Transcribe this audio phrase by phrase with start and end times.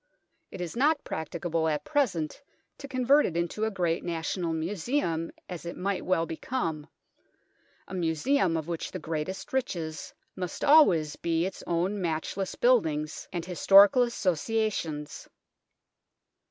[0.49, 2.41] It is not practicable at present
[2.79, 6.87] to convert it into a great national museum, as it might well become
[7.87, 13.45] a museum of which the greatest riches must always be its own matchless buildings and
[13.45, 15.29] historical associations.